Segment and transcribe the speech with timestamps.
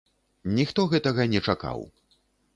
[0.59, 1.79] Ніхто гэтага не чакаў.